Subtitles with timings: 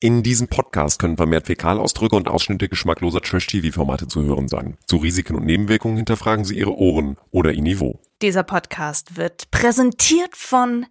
[0.00, 4.78] In diesem Podcast können vermehrt Fäkalausdrücke und Ausschnitte geschmackloser Trash-TV-Formate zu hören sein.
[4.86, 7.98] Zu Risiken und Nebenwirkungen hinterfragen Sie Ihre Ohren oder Ihr Niveau.
[8.22, 10.86] Dieser Podcast wird präsentiert von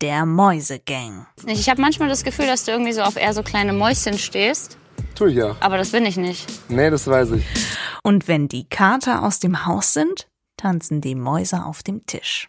[0.00, 1.26] der Mäusegang.
[1.48, 4.78] Ich habe manchmal das Gefühl, dass du irgendwie so auf eher so kleine Mäuschen stehst.
[5.16, 5.56] Tu ich ja.
[5.58, 6.46] Aber das bin ich nicht.
[6.68, 7.44] Nee, das weiß ich.
[8.04, 12.48] Und wenn die Kater aus dem Haus sind, tanzen die Mäuse auf dem Tisch.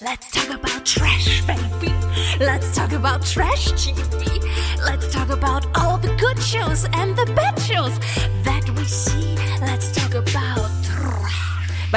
[0.00, 1.92] Let's talk about trash, baby.
[2.38, 4.44] Let's talk about trash TV.
[4.86, 7.98] Let's talk about all the good shows and the bad shows
[8.44, 9.37] that we see.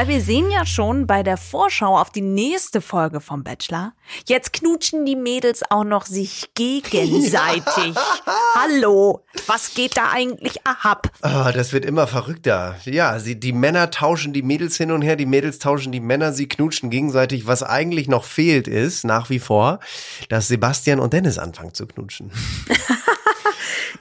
[0.01, 3.93] Weil wir sehen ja schon bei der Vorschau auf die nächste Folge vom Bachelor,
[4.25, 7.93] jetzt knutschen die Mädels auch noch sich gegenseitig.
[8.55, 11.11] Hallo, was geht da eigentlich ab?
[11.21, 12.77] Ah, das wird immer verrückter.
[12.85, 16.33] Ja, sie, die Männer tauschen die Mädels hin und her, die Mädels tauschen die Männer,
[16.33, 17.45] sie knutschen gegenseitig.
[17.45, 19.81] Was eigentlich noch fehlt ist, nach wie vor,
[20.29, 22.31] dass Sebastian und Dennis anfangen zu knutschen.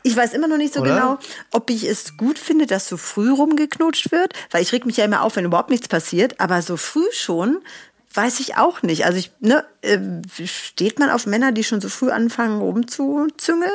[0.03, 0.95] Ich weiß immer noch nicht so Oder?
[0.95, 1.19] genau,
[1.53, 5.05] ob ich es gut finde, dass so früh rumgeknutscht wird, weil ich reg mich ja
[5.05, 7.59] immer auf, wenn überhaupt nichts passiert, aber so früh schon
[8.13, 9.05] weiß ich auch nicht.
[9.05, 9.99] Also ich, ne, äh,
[10.47, 13.71] steht man auf Männer, die schon so früh anfangen rumzuzüngeln?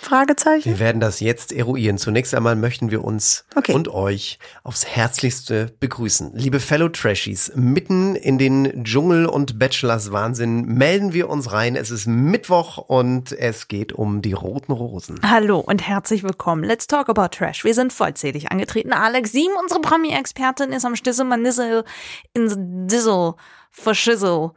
[0.00, 0.68] Fragezeichen.
[0.68, 1.98] Wir werden das jetzt eruieren.
[1.98, 3.72] Zunächst einmal möchten wir uns Okay.
[3.74, 6.32] und euch aufs Herzlichste begrüßen.
[6.34, 11.76] Liebe Fellow Trashies, mitten in den Dschungel und Bachelors Wahnsinn melden wir uns rein.
[11.76, 15.20] Es ist Mittwoch und es geht um die roten Rosen.
[15.22, 16.64] Hallo und herzlich willkommen.
[16.64, 17.62] Let's talk about Trash.
[17.64, 18.92] Wir sind vollzählig angetreten.
[18.92, 21.84] Alex Sieben, unsere Promi-Expertin, ist am Stissel, man Nissel,
[22.32, 23.34] in the Dizzle,
[23.70, 24.52] for Shizzle,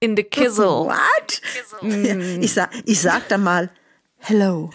[0.00, 0.86] in the Kizzle.
[0.86, 1.40] What?
[1.82, 3.70] Ja, ich, sag, ich sag dann mal
[4.20, 4.70] Hello.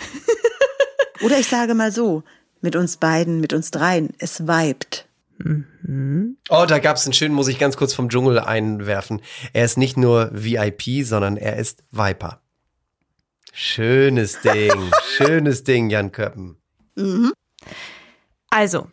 [1.24, 2.24] Oder ich sage mal so,
[2.62, 5.08] mit uns beiden, mit uns dreien, es vibet.
[6.50, 9.22] Oh, da gab's einen schönen, muss ich ganz kurz vom Dschungel einwerfen.
[9.54, 12.42] Er ist nicht nur VIP, sondern er ist Viper.
[13.54, 16.58] Schönes Ding, schönes Ding, Jan Köppen.
[18.50, 18.88] Also,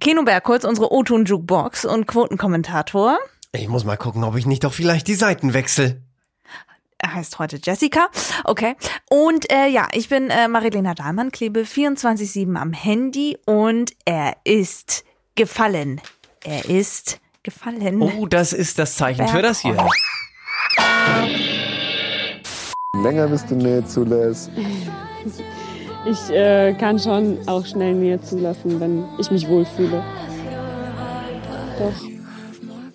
[0.00, 3.18] Keno Bergholz, unsere O-Ton-Jukebox und Quotenkommentator.
[3.52, 6.02] Ich muss mal gucken, ob ich nicht doch vielleicht die Seiten wechsle.
[6.98, 8.08] Er heißt heute Jessica.
[8.44, 8.74] Okay.
[9.08, 15.04] Und äh, ja, ich bin äh, Marilena Dahlmann, klebe 24-7 am Handy und er ist
[15.36, 16.00] gefallen.
[16.44, 18.02] Er ist gefallen.
[18.02, 19.76] Oh, das ist das Zeichen für das hier.
[23.02, 24.50] Länger bis du Nähe zulässt.
[26.04, 30.02] Ich äh, kann schon auch schnell Nähe zulassen, wenn ich mich wohlfühle.
[31.78, 32.02] Doch.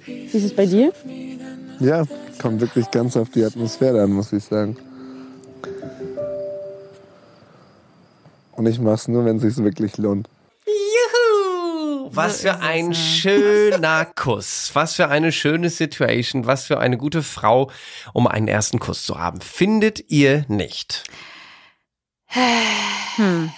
[0.06, 0.91] Wie ist es bei dir?
[1.80, 2.03] Ja,
[2.44, 4.76] kommt wirklich ganz auf die Atmosphäre an, muss ich sagen.
[8.52, 10.28] Und ich mach's nur, wenn es sich wirklich lohnt.
[12.12, 14.72] Was für ein schöner Kuss.
[14.74, 16.46] Was für eine schöne Situation.
[16.46, 17.72] Was für eine gute Frau,
[18.12, 19.40] um einen ersten Kuss zu haben.
[19.40, 21.06] Findet ihr nicht?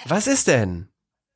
[0.06, 0.90] Was ist denn?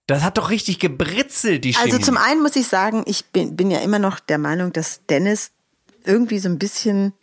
[0.06, 1.92] Das hat doch richtig gebritzelt, die Chemie.
[1.92, 5.04] Also zum einen muss ich sagen, ich bin, bin ja immer noch der Meinung, dass
[5.08, 5.52] Dennis
[6.06, 7.14] irgendwie so ein bisschen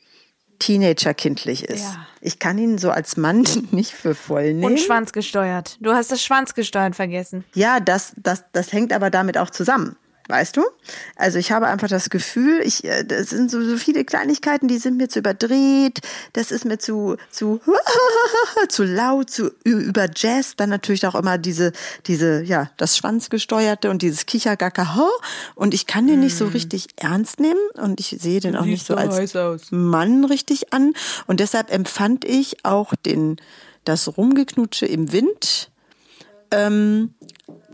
[0.59, 1.85] Teenager-kindlich ist.
[1.85, 2.07] Ja.
[2.21, 4.65] Ich kann ihn so als Mann nicht für voll nehmen.
[4.65, 5.79] Und schwanzgesteuert.
[5.81, 7.45] Du hast das Schwanzgesteuert vergessen.
[7.55, 9.97] Ja, das, das, das hängt aber damit auch zusammen.
[10.29, 10.63] Weißt du?
[11.15, 14.79] Also ich habe einfach das Gefühl, ich, äh, das sind so, so viele Kleinigkeiten, die
[14.79, 16.01] sind mir zu überdreht,
[16.33, 17.61] das ist mir zu, zu,
[18.69, 21.73] zu laut, zu über Jazz, dann natürlich auch immer diese,
[22.07, 24.97] diese, ja, das Schwanzgesteuerte und dieses Kichergacker,
[25.55, 28.87] und ich kann den nicht so richtig ernst nehmen und ich sehe den auch nicht
[28.87, 30.93] so als Mann richtig an.
[31.27, 33.37] Und deshalb empfand ich auch den,
[33.85, 35.71] das Rumgeknutsche im Wind,
[36.51, 37.15] ähm,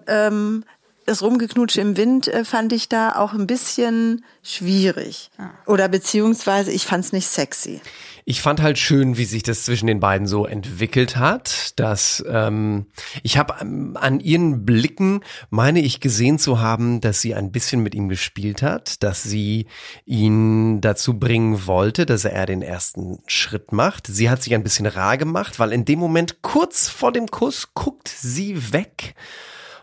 [0.06, 0.64] ähm,
[1.06, 5.30] das Rumgeknutsche im Wind äh, fand ich da auch ein bisschen schwierig.
[5.66, 7.80] Oder beziehungsweise ich fand es nicht sexy.
[8.24, 11.78] Ich fand halt schön, wie sich das zwischen den beiden so entwickelt hat.
[11.78, 12.86] Dass ähm,
[13.22, 15.20] ich habe ähm, an ihren Blicken
[15.50, 19.66] meine ich gesehen zu haben, dass sie ein bisschen mit ihm gespielt hat, dass sie
[20.04, 24.06] ihn dazu bringen wollte, dass er den ersten Schritt macht.
[24.06, 27.74] Sie hat sich ein bisschen rar gemacht, weil in dem Moment kurz vor dem Kuss
[27.74, 29.14] guckt sie weg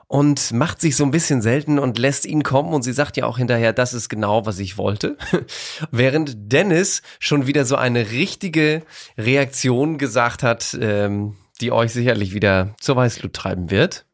[0.09, 3.25] und macht sich so ein bisschen selten und lässt ihn kommen und sie sagt ja
[3.25, 5.17] auch hinterher, das ist genau, was ich wollte.
[5.91, 8.81] Während Dennis schon wieder so eine richtige
[9.19, 14.07] Reaktion gesagt hat, ähm, die euch sicherlich wieder zur Weißglut treiben wird.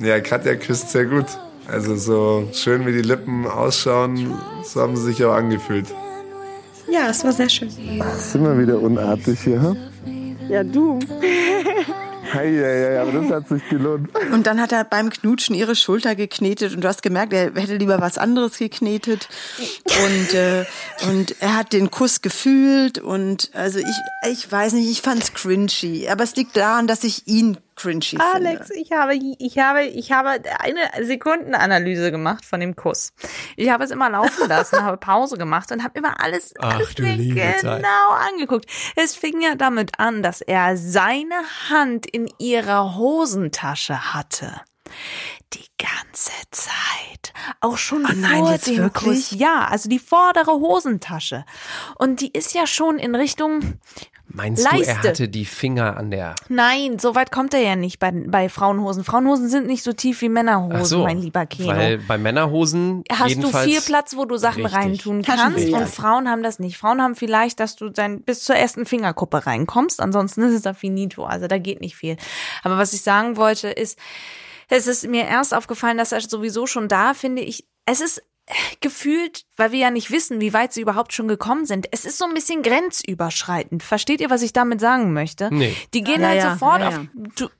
[0.00, 1.26] Ja, Katja küsst sehr gut.
[1.66, 5.86] Also so schön wie die Lippen ausschauen, so haben sie sich auch angefühlt.
[6.88, 7.68] Ja, es war sehr schön.
[8.16, 9.76] Ist immer wieder unartig hier, hm?
[10.48, 11.00] Ja, du.
[12.32, 14.08] Hei, hei, hei, aber das hat sich gelohnt.
[14.32, 17.76] Und dann hat er beim Knutschen ihre Schulter geknetet und du hast gemerkt, er hätte
[17.76, 19.28] lieber was anderes geknetet.
[19.58, 20.64] Und, äh,
[21.08, 26.08] und er hat den Kuss gefühlt und also ich, ich weiß nicht, ich fand's cringy.
[26.08, 28.82] Aber es liegt daran, dass ich ihn cringy Alex, finde.
[28.82, 33.12] ich habe, ich habe, ich habe eine Sekundenanalyse gemacht von dem Kuss.
[33.56, 36.94] Ich habe es immer laufen lassen, habe Pause gemacht und habe immer alles, Ach, alles
[36.94, 37.84] du mir liebe genau Zeit.
[38.32, 38.66] angeguckt.
[38.96, 41.34] Es fing ja damit an, dass er seine
[41.70, 44.60] Hand in ihrer Hosentasche hatte.
[45.52, 47.32] Die ganze Zeit.
[47.60, 49.30] Auch schon Oh nein, vor jetzt dem wirklich?
[49.30, 49.38] Kuss.
[49.38, 51.44] Ja, also die vordere Hosentasche.
[51.96, 53.78] Und die ist ja schon in Richtung
[54.32, 55.08] Meinst du, er Leiste.
[55.08, 56.36] hatte die Finger an der.
[56.48, 59.02] Nein, so weit kommt er ja nicht bei, bei Frauenhosen.
[59.02, 61.68] Frauenhosen sind nicht so tief wie Männerhosen, so, mein lieber Keno.
[61.68, 64.80] Weil bei Männerhosen Hast du viel Platz, wo du Sachen Richtig.
[64.80, 66.76] reintun kannst und Frauen haben das nicht.
[66.76, 70.74] Frauen haben vielleicht, dass du dann bis zur ersten Fingerkuppe reinkommst, ansonsten ist es da
[70.74, 72.16] finito, also da geht nicht viel.
[72.62, 73.98] Aber was ich sagen wollte ist,
[74.68, 78.22] es ist mir erst aufgefallen, dass er sowieso schon da, finde ich, es ist
[78.80, 81.88] gefühlt, weil wir ja nicht wissen, wie weit sie überhaupt schon gekommen sind.
[81.92, 83.82] Es ist so ein bisschen grenzüberschreitend.
[83.82, 85.48] Versteht ihr, was ich damit sagen möchte?
[85.52, 85.74] Nee.
[85.94, 87.50] Die gehen Ja, halt ja, sofort ja, auf.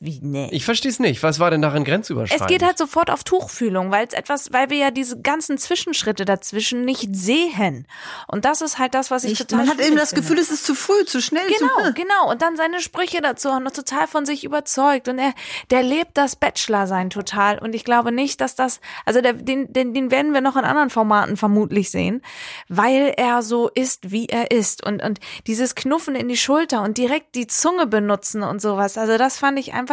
[0.00, 0.48] Wie, nee.
[0.50, 1.22] Ich verstehe es nicht.
[1.22, 2.42] Was war denn darin grenzüberschreitend?
[2.42, 6.24] Es geht halt sofort auf Tuchfühlung, weil es etwas, weil wir ja diese ganzen Zwischenschritte
[6.24, 7.86] dazwischen nicht sehen.
[8.26, 10.22] Und das ist halt das, was ich, Ich, total man hat eben das finde.
[10.22, 11.46] Gefühl, es ist zu früh, zu schnell.
[11.46, 12.30] Genau, zu, genau.
[12.30, 15.08] Und dann seine Sprüche dazu und total von sich überzeugt.
[15.08, 15.32] Und er,
[15.70, 17.58] der lebt das Bachelor-Sein total.
[17.58, 20.64] Und ich glaube nicht, dass das, also der, den, den, den werden wir noch in
[20.64, 22.22] anderen Formaten vermutlich sehen,
[22.68, 24.84] weil er so ist, wie er ist.
[24.84, 28.98] Und, und dieses Knuffen in die Schulter und direkt die Zunge benutzen und sowas.
[28.98, 29.85] Also das fand ich einfach,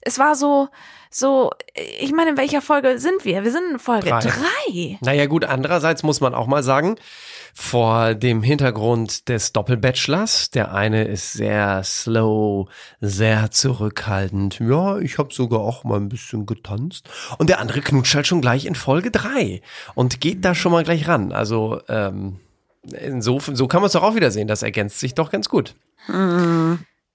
[0.00, 0.68] es war so,
[1.10, 1.50] so,
[2.00, 3.44] ich meine, in welcher Folge sind wir?
[3.44, 4.20] Wir sind in Folge Drei.
[4.20, 4.98] drei.
[5.00, 6.96] Naja gut, andererseits muss man auch mal sagen,
[7.54, 12.68] vor dem Hintergrund des Doppelbachelors, der eine ist sehr slow,
[13.00, 14.58] sehr zurückhaltend.
[14.60, 17.08] Ja, ich habe sogar auch mal ein bisschen getanzt.
[17.38, 19.62] Und der andere knutscht halt schon gleich in Folge drei
[19.94, 21.32] und geht da schon mal gleich ran.
[21.32, 22.40] Also ähm,
[22.82, 24.48] insofern, so kann man es doch auch wieder sehen.
[24.48, 25.74] Das ergänzt sich doch ganz gut.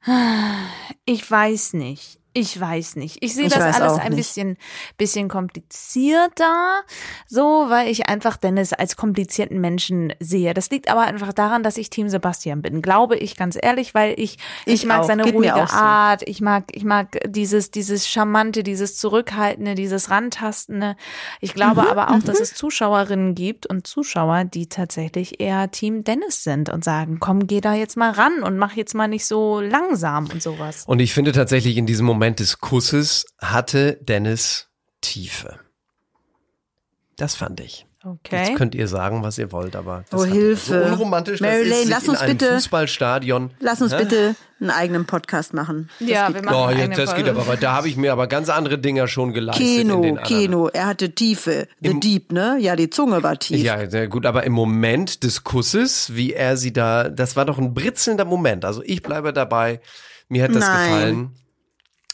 [1.06, 2.21] Ich weiß nicht.
[2.34, 3.18] Ich weiß nicht.
[3.22, 4.18] Ich sehe Ich das alles ein nicht.
[4.18, 4.58] bisschen,
[4.98, 6.82] bisschen komplizierter,
[7.28, 10.54] so, weil ich einfach Dennis als komplizierten Menschen sehe.
[10.54, 14.14] Das liegt aber einfach daran, dass ich Team Sebastian bin, glaube ich ganz ehrlich, weil
[14.18, 15.04] ich, ich, Ich mag auch.
[15.04, 15.76] seine Geht ruhige auch so.
[15.76, 20.96] Art, ich mag, ich mag dieses, dieses charmante, dieses zurückhaltende, dieses rantastende.
[21.42, 26.04] Ich glaube Mhm, aber auch, dass es Zuschauerinnen gibt und Zuschauer, die tatsächlich eher Team
[26.06, 29.26] Dennis sind und sagen, komm, geh da jetzt mal ran und mach jetzt mal nicht
[29.26, 30.84] so langsam und sowas.
[30.88, 34.68] Und ich finde tatsächlich in diesem Moment des Kusses hatte Dennis
[35.02, 35.60] Tiefe.
[37.18, 37.86] Das fand ich.
[38.04, 38.48] Okay.
[38.48, 40.80] Jetzt könnt ihr sagen, was ihr wollt, aber das Oh, Hilfe.
[40.82, 43.52] so unromantisch das Mary ist, Lane, sich lass in uns einem bitte- Fußballstadion.
[43.60, 43.98] Lass uns Hä?
[44.00, 45.88] bitte einen eigenen Podcast machen.
[46.00, 47.30] Ja, wir machen Oh, jetzt, das Folge.
[47.32, 49.64] geht aber, da habe ich mir aber ganz andere Dinger schon geleistet.
[49.68, 50.40] in Keno, den anderen.
[50.40, 51.68] Keno, er hatte Tiefe.
[51.82, 52.58] The Deep, ne?
[52.60, 53.60] Ja, die Zunge war tief.
[53.64, 57.60] Ja, sehr gut, aber im Moment des Kusses, wie er sie da, das war doch
[57.60, 58.66] ein britzelnder Moment.
[58.66, 59.80] Also ich bleibe dabei.
[60.28, 60.90] Mir hat das Nein.
[60.90, 61.36] gefallen.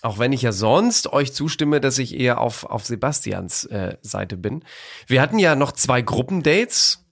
[0.08, 4.38] Auch wenn ich ja sonst euch zustimme, dass ich eher auf, auf Sebastians äh, Seite
[4.38, 4.64] bin.
[5.06, 7.06] Wir hatten ja noch zwei Gruppendates.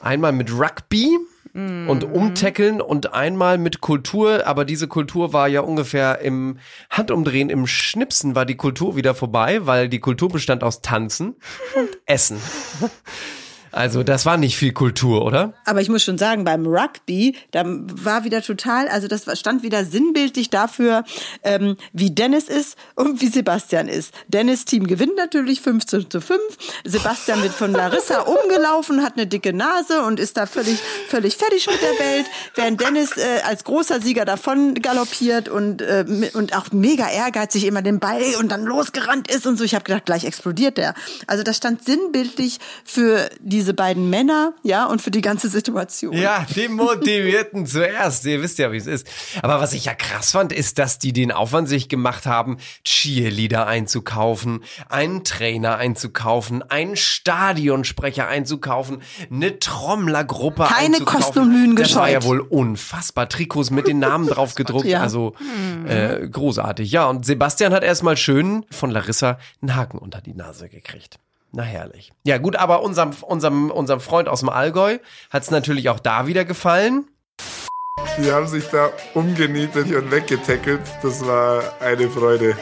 [0.00, 1.18] Einmal mit Rugby
[1.52, 4.46] und Umtackeln und einmal mit Kultur.
[4.46, 9.66] Aber diese Kultur war ja ungefähr im Handumdrehen, im Schnipsen war die Kultur wieder vorbei,
[9.66, 11.36] weil die Kultur bestand aus Tanzen
[11.76, 12.38] und Essen.
[13.74, 15.52] Also das war nicht viel Kultur, oder?
[15.64, 19.84] Aber ich muss schon sagen, beim Rugby, da war wieder total, also das stand wieder
[19.84, 21.04] sinnbildlich dafür,
[21.42, 24.14] ähm, wie Dennis ist und wie Sebastian ist.
[24.28, 26.40] Dennis Team gewinnt natürlich 15 zu 5.
[26.84, 30.78] Sebastian wird von Larissa umgelaufen, hat eine dicke Nase und ist da völlig,
[31.08, 36.04] völlig fertig mit der Welt, während Dennis äh, als großer Sieger davon galoppiert und, äh,
[36.34, 39.64] und auch mega ehrgeizig immer den Ball und dann losgerannt ist und so.
[39.64, 40.94] Ich habe gedacht, gleich explodiert der.
[41.26, 43.28] Also das stand sinnbildlich für
[43.64, 46.12] diese beiden Männer, ja, und für die ganze Situation.
[46.14, 48.26] Ja, die motivierten zuerst.
[48.26, 49.06] Ihr wisst ja, wie es ist.
[49.40, 53.66] Aber was ich ja krass fand, ist, dass die den Aufwand sich gemacht haben, Cheerleader
[53.66, 61.20] einzukaufen, einen Trainer einzukaufen, einen Stadionsprecher einzukaufen, eine Trommlergruppe Keine einzukaufen.
[61.22, 62.28] Kosten und Mühen Das war ja gescheut.
[62.30, 63.30] wohl unfassbar.
[63.30, 64.84] Trikots mit den Namen drauf gedruckt.
[64.84, 65.00] Ja.
[65.00, 65.32] Also
[65.88, 66.90] äh, großartig.
[66.90, 71.18] Ja, und Sebastian hat erstmal schön von Larissa einen Haken unter die Nase gekriegt.
[71.56, 72.12] Na herrlich.
[72.24, 74.98] Ja gut, aber unserem, unserem, unserem Freund aus dem Allgäu
[75.30, 77.06] hat es natürlich auch da wieder gefallen.
[78.18, 80.80] Die haben sich da umgenietet und weggetackelt.
[81.02, 82.56] Das war eine Freude.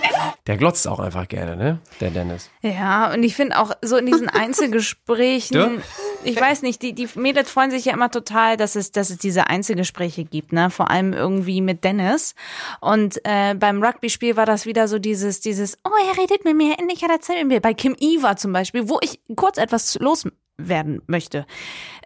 [0.46, 1.78] Der glotzt auch einfach gerne, ne?
[2.00, 2.50] Der Dennis.
[2.61, 5.82] Ja, und ich finde auch so in diesen Einzelgesprächen?
[6.25, 9.19] Ich weiß nicht, die, die Mädels freuen sich ja immer total, dass es, dass es
[9.19, 10.71] diese Einzelgespräche gibt, ne?
[10.71, 12.35] Vor allem irgendwie mit Dennis.
[12.81, 16.79] Und äh, beim Rugby-Spiel war das wieder so dieses, dieses, oh, er redet mit mir,
[16.79, 17.61] endlich hat er erzählt mir.
[17.61, 21.47] Bei Kim Eva zum Beispiel, wo ich kurz etwas loswerden möchte.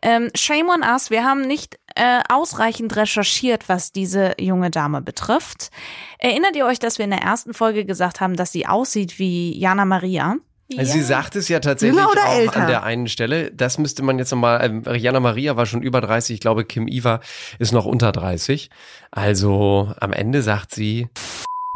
[0.02, 5.70] Ähm, shame on us, wir haben nicht äh, ausreichend recherchiert, was diese junge Dame betrifft.
[6.18, 9.58] Erinnert ihr euch, dass wir in der ersten Folge gesagt haben, dass sie aussieht wie
[9.58, 10.36] Jana Maria?
[10.76, 12.60] Also sie sagt es ja tatsächlich auch älter?
[12.60, 13.52] an der einen Stelle.
[13.52, 16.88] Das müsste man jetzt nochmal, ähm, Rihanna Maria war schon über 30, ich glaube Kim
[16.88, 17.20] Iva
[17.58, 18.70] ist noch unter 30.
[19.12, 21.08] Also am Ende sagt sie,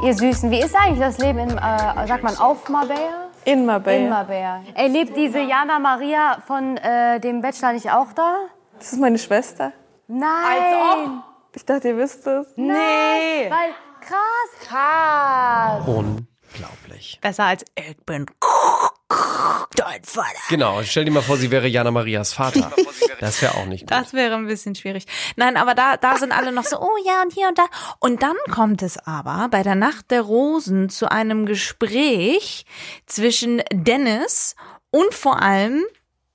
[0.03, 3.29] Ihr Süßen, wie ist eigentlich das Leben in, äh, sagt man, auf Marbella?
[3.45, 4.03] In Marbella.
[4.03, 4.63] In Marbella.
[4.75, 8.37] Ey, lebt diese Jana Maria von äh, dem Bachelor nicht auch da?
[8.79, 9.73] Das ist meine Schwester.
[10.09, 11.23] Nein.
[11.55, 12.47] Ich dachte, ihr wisst es.
[12.57, 12.73] Nee.
[13.51, 14.69] Weil, krass.
[14.69, 16.27] Krass.
[16.53, 17.19] Unglaublich.
[17.21, 18.27] Besser als ich bin
[19.75, 20.39] dein Vater.
[20.49, 22.71] Genau, stell dir mal vor, sie wäre Jana Marias Vater.
[23.19, 23.91] Das wäre auch nicht gut.
[23.91, 25.07] Das wäre ein bisschen schwierig.
[25.37, 27.67] Nein, aber da, da sind alle noch so, oh ja, und hier und da.
[27.99, 32.65] Und dann kommt es aber bei der Nacht der Rosen zu einem Gespräch
[33.07, 34.57] zwischen Dennis
[34.91, 35.85] und vor allem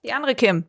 [0.03, 0.65] die andere Kim.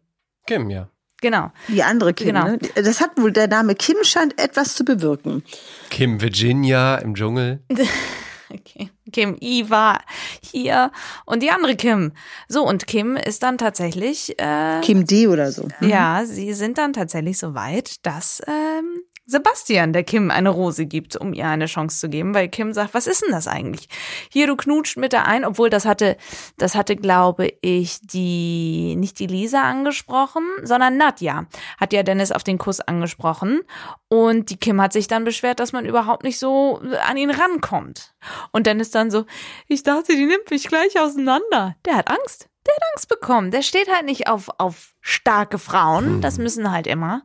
[0.47, 0.89] Kim, ja.
[1.21, 1.51] Genau.
[1.69, 2.29] Die andere Kim.
[2.29, 2.45] Genau.
[2.45, 2.59] Ne?
[2.75, 5.43] Das hat wohl der Name Kim scheint etwas zu bewirken.
[5.91, 7.63] Kim Virginia im Dschungel.
[8.67, 8.91] Okay.
[9.13, 9.99] Kim Iva
[10.41, 10.93] hier
[11.25, 12.13] und die andere Kim.
[12.49, 15.69] So, und Kim ist dann tatsächlich, äh, Kim D oder so.
[15.81, 21.17] ja, sie sind dann tatsächlich so weit, dass ähm, Sebastian der Kim eine Rose gibt,
[21.17, 23.89] um ihr eine Chance zu geben, weil Kim sagt, was ist denn das eigentlich?
[24.31, 26.17] Hier, du knutscht mit der ein, obwohl das hatte,
[26.59, 32.45] das hatte, glaube ich, die, nicht die Lisa angesprochen, sondern Nadja hat ja Dennis auf
[32.45, 33.63] den Kuss angesprochen
[34.09, 38.15] und die Kim hat sich dann beschwert, dass man überhaupt nicht so an ihn rankommt.
[38.53, 39.25] Und Dennis dann so,
[39.67, 41.75] ich dachte, die nimmt mich gleich auseinander.
[41.85, 42.49] Der hat Angst.
[42.65, 43.51] Der hat Angst bekommen.
[43.51, 46.21] Der steht halt nicht auf, auf starke Frauen.
[46.21, 47.23] Das müssen halt immer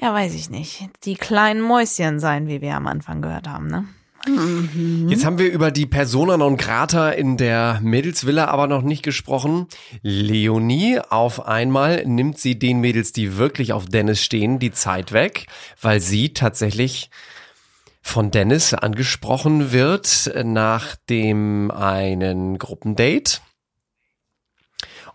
[0.00, 3.86] ja, weiß ich nicht, die kleinen Mäuschen sein, wie wir am Anfang gehört haben, ne?
[5.06, 9.68] Jetzt haben wir über die Persona non grata in der Mädelsvilla aber noch nicht gesprochen.
[10.02, 15.46] Leonie, auf einmal nimmt sie den Mädels, die wirklich auf Dennis stehen, die Zeit weg,
[15.80, 17.10] weil sie tatsächlich
[18.02, 23.38] von Dennis angesprochen wird nach dem einen Gruppendate.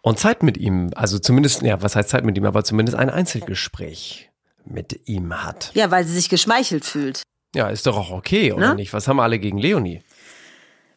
[0.01, 3.09] Und Zeit mit ihm, also zumindest, ja, was heißt Zeit mit ihm, aber zumindest ein
[3.09, 4.30] Einzelgespräch
[4.65, 5.71] mit ihm hat.
[5.73, 7.23] Ja, weil sie sich geschmeichelt fühlt.
[7.55, 8.75] Ja, ist doch auch okay, oder Ne?
[8.75, 8.93] nicht?
[8.93, 10.01] Was haben alle gegen Leonie?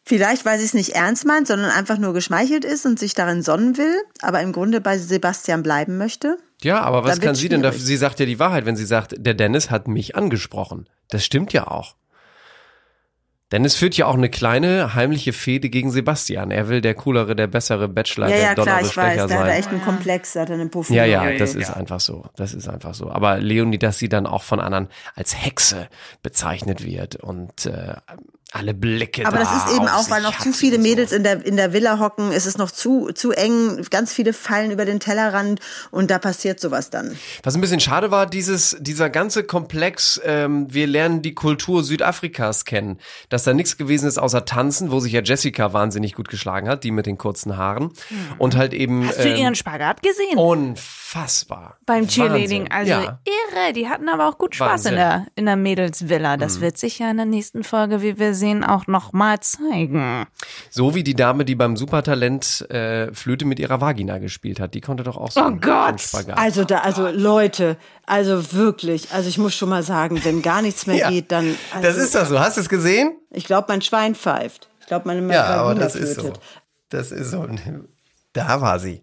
[0.07, 3.41] Vielleicht, weil sie es nicht ernst meint, sondern einfach nur geschmeichelt ist und sich darin
[3.41, 6.37] sonnen will, aber im Grunde bei Sebastian bleiben möchte.
[6.61, 7.81] Ja, aber was Dann kann sie denn dafür?
[7.81, 10.87] Sie sagt ja die Wahrheit, wenn sie sagt, der Dennis hat mich angesprochen.
[11.09, 11.95] Das stimmt ja auch.
[13.51, 16.49] Dennis führt ja auch eine kleine heimliche Fehde gegen Sebastian.
[16.49, 18.91] Er will der coolere, der bessere Bachelor, ja, der ja, klar, ich weiß.
[18.91, 19.59] Sprecher Der hat sein.
[19.59, 20.89] echt einen Komplex, der hat einen Puff.
[20.89, 22.25] Ja, ja, das ist einfach so.
[22.35, 23.11] Das ist einfach so.
[23.11, 25.89] Aber Leonie, dass sie dann auch von anderen als Hexe
[26.23, 27.93] bezeichnet wird und äh,
[28.51, 30.89] alle Blicke Aber da das ist eben auch, weil noch zu viele und so.
[30.89, 34.33] Mädels in der, in der Villa hocken, ist es noch zu, zu eng, ganz viele
[34.33, 35.59] fallen über den Tellerrand
[35.91, 37.17] und da passiert sowas dann.
[37.43, 42.65] Was ein bisschen schade war, dieses, dieser ganze Komplex, ähm, wir lernen die Kultur Südafrikas
[42.65, 42.99] kennen,
[43.29, 46.83] dass da nichts gewesen ist außer Tanzen, wo sich ja Jessica wahnsinnig gut geschlagen hat,
[46.83, 47.91] die mit den kurzen Haaren.
[48.37, 49.07] Und halt eben.
[49.07, 50.37] Hast du ähm, ihren Spagat gesehen?
[50.37, 51.77] Unfassbar.
[51.85, 52.69] Beim Cheerleading.
[52.69, 52.71] Wahnsinn.
[52.71, 53.19] Also ja.
[53.25, 53.73] irre.
[53.73, 54.93] Die hatten aber auch gut Spaß Wahnsinn.
[54.93, 56.37] in der, in der Mädelsvilla.
[56.37, 60.25] Das wird sich ja in der nächsten Folge, wie wir sehen, auch nochmal zeigen.
[60.69, 64.73] So wie die Dame, die beim Supertalent äh, Flöte mit ihrer Vagina gespielt hat.
[64.73, 66.01] Die konnte doch auch so Oh Gott.
[66.01, 66.37] Spagat.
[66.37, 70.85] Also da, also Leute, also wirklich, also ich muss schon mal sagen, wenn gar nichts
[70.87, 71.09] mehr Ja.
[71.09, 71.55] geht, dann.
[71.73, 72.39] Also, das ist doch so.
[72.39, 73.17] Hast du es gesehen?
[73.31, 74.69] Ich glaube, mein Schwein pfeift.
[74.81, 76.21] Ich glaube, meine Ja, aber Vagina das ist so.
[76.21, 76.41] flötet.
[76.89, 77.47] Das ist so.
[78.33, 79.01] Da war sie.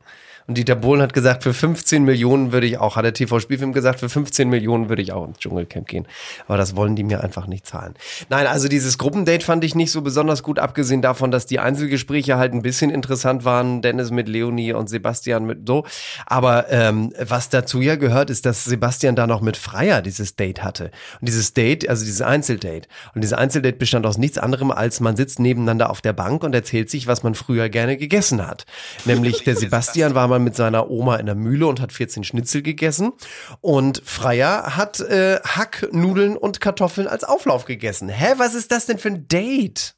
[0.53, 4.01] Und Dieter Bohlen hat gesagt, für 15 Millionen würde ich auch, hat der TV-Spielfilm gesagt,
[4.01, 6.07] für 15 Millionen würde ich auch ins Dschungelcamp gehen.
[6.47, 7.95] Aber das wollen die mir einfach nicht zahlen.
[8.29, 12.37] Nein, also dieses Gruppendate fand ich nicht so besonders gut, abgesehen davon, dass die Einzelgespräche
[12.37, 13.81] halt ein bisschen interessant waren.
[13.81, 15.87] Dennis mit Leonie und Sebastian mit so.
[16.27, 20.63] Aber ähm, was dazu ja gehört, ist, dass Sebastian da noch mit Freier dieses Date
[20.63, 20.91] hatte.
[21.19, 22.89] Und dieses Date, also dieses Einzeldate.
[23.15, 26.55] Und dieses Einzeldate bestand aus nichts anderem, als man sitzt nebeneinander auf der Bank und
[26.55, 28.67] erzählt sich, was man früher gerne gegessen hat.
[29.07, 32.63] Nämlich der Sebastian war mal mit seiner Oma in der Mühle und hat 14 Schnitzel
[32.63, 33.13] gegessen.
[33.61, 38.09] Und Freier hat äh, Hack, Nudeln und Kartoffeln als Auflauf gegessen.
[38.09, 39.95] Hä, was ist das denn für ein Date?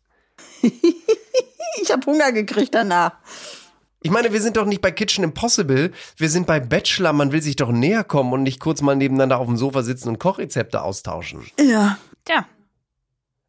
[1.82, 3.14] Ich habe Hunger gekriegt danach.
[4.00, 7.40] Ich meine, wir sind doch nicht bei Kitchen Impossible, wir sind bei Bachelor, man will
[7.40, 10.82] sich doch näher kommen und nicht kurz mal nebeneinander auf dem Sofa sitzen und Kochrezepte
[10.82, 11.46] austauschen.
[11.58, 11.98] Ja.
[12.24, 12.46] Tja.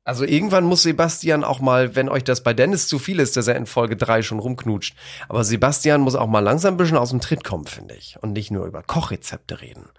[0.06, 3.48] Also irgendwann muss Sebastian auch mal, wenn euch das bei Dennis zu viel ist, dass
[3.48, 4.96] er in Folge 3 schon rumknutscht.
[5.28, 8.16] Aber Sebastian muss auch mal langsam ein bisschen aus dem Tritt kommen, finde ich.
[8.22, 9.90] Und nicht nur über Kochrezepte reden.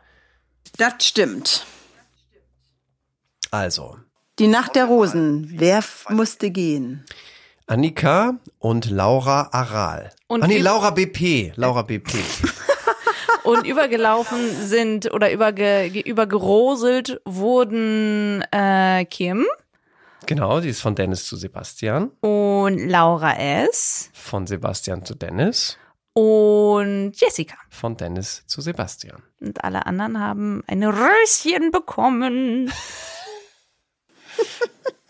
[0.79, 1.67] Das stimmt.
[3.51, 3.97] Also,
[4.39, 5.51] Die Nacht der Rosen.
[5.55, 7.05] Wer musste gehen?
[7.67, 10.11] Annika und Laura Aral.
[10.29, 11.53] Und ah nee, Laura BP.
[11.57, 12.13] Laura BP.
[13.43, 19.47] Und übergelaufen sind oder überge, ge- übergeroselt wurden äh, Kim
[20.27, 22.11] genau, die ist von Dennis zu Sebastian.
[22.21, 24.11] und Laura S.
[24.13, 25.79] Von Sebastian zu Dennis.
[26.13, 27.57] und Jessica.
[27.71, 29.23] Von Dennis zu Sebastian.
[29.41, 32.73] Und alle anderen haben ein Röschen bekommen.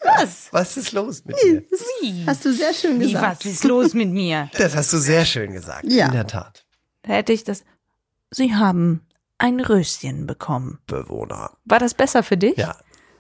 [0.05, 0.49] Was?
[0.53, 1.63] Was ist los mit dir?
[2.27, 3.45] Hast du sehr schön Wie, gesagt.
[3.45, 4.49] was ist los mit mir?
[4.57, 5.85] Das hast du sehr schön gesagt.
[5.87, 6.07] Ja.
[6.07, 6.65] In der Tat.
[7.03, 7.65] Da hätte ich das.
[8.31, 9.05] Sie haben
[9.39, 10.79] ein Röschen bekommen.
[10.87, 11.57] Bewohner.
[11.65, 12.57] War das besser für dich?
[12.57, 12.77] Ja.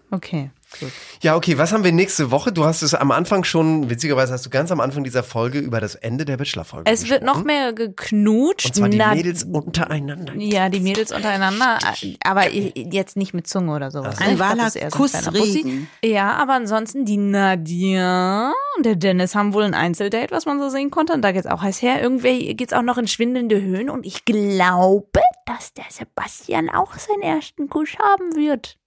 [0.08, 0.92] Okay, gut.
[1.20, 2.52] Ja, okay, was haben wir nächste Woche?
[2.52, 5.80] Du hast es am Anfang schon, witzigerweise hast du ganz am Anfang dieser Folge über
[5.80, 7.46] das Ende der Bachelor-Folge Es wird noch gesprochen.
[7.46, 8.66] mehr geknutscht.
[8.66, 10.34] Und zwar die Na- Mädels untereinander.
[10.36, 11.78] Ja, die Mädels untereinander,
[12.22, 14.18] aber jetzt nicht mit Zunge oder sowas.
[14.20, 15.62] Ein Ich glaub, wahrer das ist eher so ein Bussi.
[15.62, 15.88] Kussregen.
[16.04, 20.68] Ja, aber ansonsten die Nadia und der Dennis haben wohl ein Einzeldate, was man so
[20.68, 21.12] sehen konnte.
[21.14, 22.00] Und da geht's auch heiß her.
[22.00, 23.90] Irgendwie geht's auch noch in schwindelnde Höhen.
[23.90, 28.78] Und ich glaube, dass der Sebastian auch seinen ersten Kuss haben wird.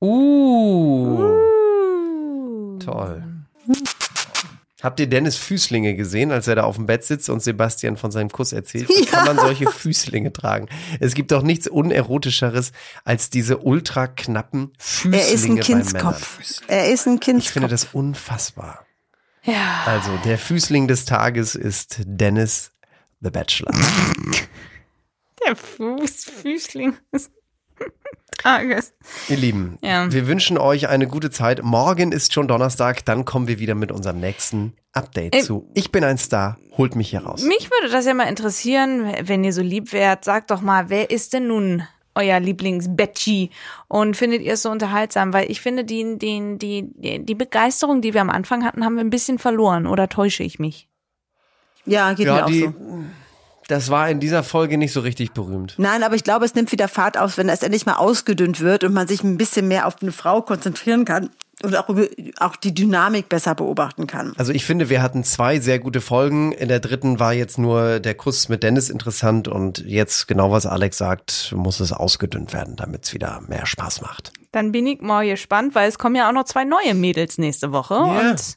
[0.00, 1.18] Uh.
[2.78, 3.24] Toll.
[4.82, 8.10] Habt ihr Dennis Füßlinge gesehen, als er da auf dem Bett sitzt und Sebastian von
[8.10, 8.90] seinem Kuss erzählt?
[8.90, 10.68] Wie kann man solche Füßlinge tragen?
[11.00, 12.72] Es gibt doch nichts unerotischeres
[13.04, 16.38] als diese ultra knappen Füßlinge Er ist ein Kindskopf.
[16.68, 17.70] Er ist ein Ich finde Kindskopf.
[17.70, 18.84] das unfassbar.
[19.44, 19.84] Ja.
[19.86, 22.72] Also, der Füßling des Tages ist Dennis
[23.20, 23.72] the Bachelor.
[25.46, 26.94] Der Fuß, Füßling.
[28.44, 28.92] Tages.
[29.30, 30.12] Ihr Lieben, Ja.
[30.12, 31.62] wir wünschen euch eine gute Zeit.
[31.62, 35.66] Morgen ist schon Donnerstag, dann kommen wir wieder mit unserem nächsten Update Äh, zu.
[35.74, 37.42] Ich bin ein Star, holt mich hier raus.
[37.42, 40.24] Mich würde das ja mal interessieren, wenn ihr so lieb wärt.
[40.24, 41.84] Sagt doch mal, wer ist denn nun
[42.14, 43.48] euer Lieblings-Betschi?
[43.88, 45.32] Und findet ihr es so unterhaltsam?
[45.32, 49.02] Weil ich finde, die, die, die, die Begeisterung, die wir am Anfang hatten, haben wir
[49.04, 49.86] ein bisschen verloren.
[49.86, 50.86] Oder täusche ich mich?
[51.86, 52.74] Ja, geht mir Ja, auch die, so.
[53.68, 55.74] Das war in dieser Folge nicht so richtig berühmt.
[55.78, 58.84] Nein, aber ich glaube, es nimmt wieder Fahrt auf, wenn es endlich mal ausgedünnt wird
[58.84, 61.30] und man sich ein bisschen mehr auf eine Frau konzentrieren kann
[61.62, 62.08] und auch, über-
[62.40, 64.34] auch die Dynamik besser beobachten kann.
[64.36, 66.52] Also ich finde, wir hatten zwei sehr gute Folgen.
[66.52, 70.66] In der dritten war jetzt nur der Kuss mit Dennis interessant und jetzt, genau was
[70.66, 74.32] Alex sagt, muss es ausgedünnt werden, damit es wieder mehr Spaß macht.
[74.52, 77.72] Dann bin ich mal gespannt, weil es kommen ja auch noch zwei neue Mädels nächste
[77.72, 77.94] Woche.
[77.94, 78.30] Ja.
[78.30, 78.56] Und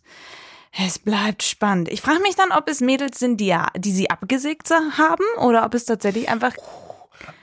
[0.72, 1.90] es bleibt spannend.
[1.90, 5.66] Ich frage mich dann, ob es Mädels sind, die, ja, die sie abgesägt haben oder
[5.66, 6.54] ob es tatsächlich einfach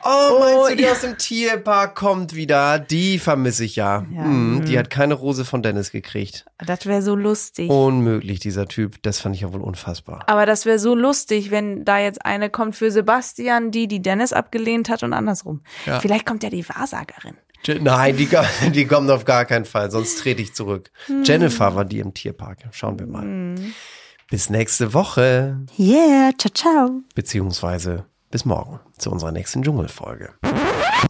[0.05, 2.79] Oh, meinst du, die aus dem Tierpark kommt wieder?
[2.79, 4.07] Die vermisse ich ja.
[4.13, 4.25] Ja.
[4.25, 6.45] Hm, die hat keine Rose von Dennis gekriegt.
[6.65, 7.71] Das wäre so lustig.
[7.71, 9.03] Unmöglich, dieser Typ.
[9.03, 10.25] Das fand ich ja wohl unfassbar.
[10.27, 14.33] Aber das wäre so lustig, wenn da jetzt eine kommt für Sebastian, die die Dennis
[14.33, 15.63] abgelehnt hat und andersrum.
[15.87, 16.01] Ja.
[16.01, 17.37] Vielleicht kommt ja die Wahrsagerin.
[17.69, 18.29] Nein, die,
[18.71, 20.91] die kommt auf gar keinen Fall, sonst trete ich zurück.
[21.25, 22.59] Jennifer war die im Tierpark.
[22.73, 23.55] Schauen wir mal.
[24.31, 25.61] Bis nächste Woche.
[25.79, 27.01] Yeah, ciao, ciao.
[27.15, 30.31] Beziehungsweise bis morgen zu unserer nächsten Dschungelfolge.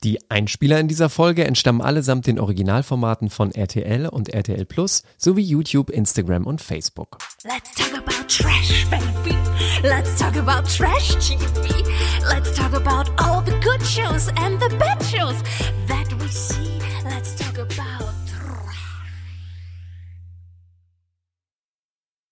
[0.03, 5.43] Die Einspieler in dieser Folge entstammen allesamt den Originalformaten von RTL und RTL Plus sowie
[5.43, 7.17] YouTube, Instagram und Facebook.
[7.45, 9.35] Let's talk about trash, baby.
[9.83, 11.83] Let's talk about trash TV.
[12.29, 15.37] Let's talk about all the good shows and the bad shows